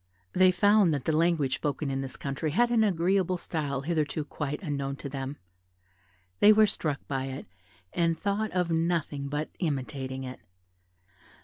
They 0.33 0.49
found 0.51 0.91
that 0.95 1.05
the 1.05 1.11
language 1.15 1.53
spoken 1.57 1.91
in 1.91 2.01
this 2.01 2.17
country 2.17 2.49
had 2.49 2.71
an 2.71 2.83
agreeable 2.83 3.37
style 3.37 3.81
hitherto 3.81 4.25
quite 4.25 4.59
unknown 4.63 4.95
to 4.95 5.09
them; 5.09 5.37
they 6.39 6.51
were 6.51 6.65
struck 6.65 7.07
by 7.07 7.25
it, 7.25 7.45
and 7.93 8.17
thought 8.17 8.49
of 8.49 8.71
nothing 8.71 9.27
but 9.27 9.51
imitating 9.59 10.23
it. 10.23 10.39